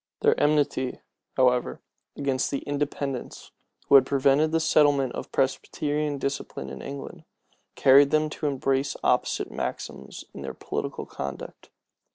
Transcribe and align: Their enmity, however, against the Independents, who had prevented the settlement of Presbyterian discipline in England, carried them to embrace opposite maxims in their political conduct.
Their 0.21 0.39
enmity, 0.41 0.99
however, 1.37 1.79
against 2.17 2.49
the 2.49 2.61
Independents, 2.63 3.51
who 3.87 3.93
had 3.93 4.05
prevented 4.07 4.51
the 4.51 4.59
settlement 4.59 5.13
of 5.13 5.31
Presbyterian 5.31 6.17
discipline 6.17 6.69
in 6.71 6.81
England, 6.81 7.23
carried 7.75 8.09
them 8.09 8.27
to 8.31 8.47
embrace 8.47 8.95
opposite 9.03 9.51
maxims 9.51 10.25
in 10.33 10.41
their 10.41 10.55
political 10.55 11.05
conduct. 11.05 11.69